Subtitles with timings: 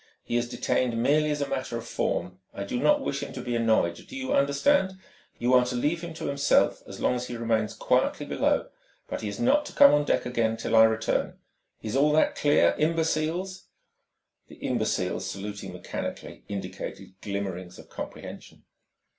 [0.23, 2.39] He is detained merely as a matter of form.
[2.55, 4.03] I do not wish him to be annoyed.
[4.07, 4.93] Do you understand?
[5.37, 8.69] You are to leave him to himself as long as he remains quietly below.
[9.07, 11.37] But he is not to come on deck again till I return.
[11.83, 13.65] Is all that clear, imbeciles?"
[14.47, 18.63] The imbeciles, saluting mechanically, indicated glimmerings of comprehension.